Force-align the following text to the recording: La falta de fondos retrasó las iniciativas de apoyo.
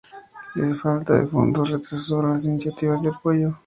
La 0.55 0.73
falta 0.73 1.13
de 1.21 1.27
fondos 1.27 1.69
retrasó 1.69 2.23
las 2.23 2.43
iniciativas 2.45 3.03
de 3.03 3.09
apoyo. 3.09 3.53